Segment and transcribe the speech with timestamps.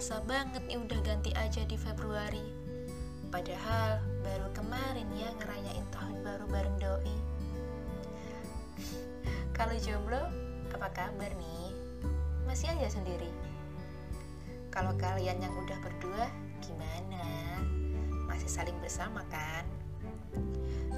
[0.00, 2.40] berasa banget nih udah ganti aja di Februari.
[3.28, 7.16] Padahal baru kemarin ya ngerayain tahun baru bareng doi.
[9.60, 10.24] Kalau jomblo,
[10.72, 11.76] apa kabar nih?
[12.48, 13.28] Masih aja sendiri?
[14.72, 16.32] Kalau kalian yang udah berdua,
[16.64, 17.60] gimana?
[18.24, 19.68] Masih saling bersama kan?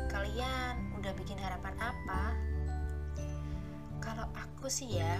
[0.07, 2.39] Kalian udah bikin harapan apa?
[3.99, 5.19] Kalau aku sih ya,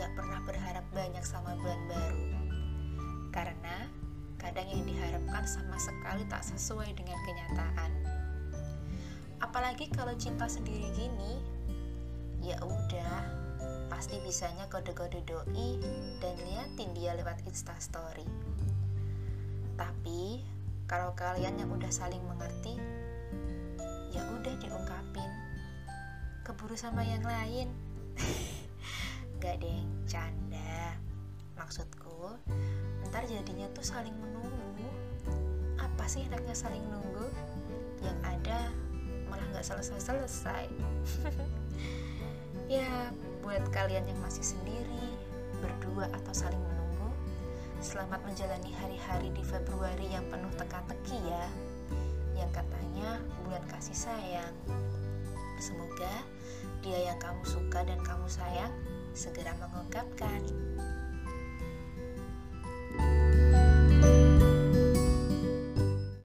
[0.00, 2.37] gak pernah berharap banyak sama bulan baru.
[4.58, 7.94] Kadang yang diharapkan sama sekali tak sesuai dengan kenyataan.
[9.38, 11.38] Apalagi kalau cinta sendiri gini,
[12.42, 13.22] ya udah,
[13.86, 15.78] pasti bisanya kode-kode doi
[16.18, 18.26] dan liatin dia lewat instastory.
[19.78, 20.42] Tapi
[20.90, 22.82] kalau kalian yang udah saling mengerti,
[24.10, 25.30] ya udah diungkapin.
[26.42, 27.70] Keburu sama yang lain.
[29.38, 30.98] Gak deh, canda.
[31.54, 32.34] Maksudku,
[33.08, 34.88] ntar jadinya tuh saling menunggu.
[35.80, 37.26] Apa sih enaknya saling nunggu?
[38.04, 38.58] Yang ada
[39.32, 40.68] malah gak selesai-selesai.
[42.80, 43.08] ya,
[43.40, 45.08] buat kalian yang masih sendiri,
[45.64, 47.08] berdua atau saling menunggu,
[47.80, 51.46] selamat menjalani hari-hari di Februari yang penuh teka-teki ya.
[52.36, 54.54] Yang katanya bulan kasih sayang.
[55.58, 56.12] Semoga
[56.84, 58.70] dia yang kamu suka dan kamu sayang
[59.16, 60.44] segera mengungkapkan.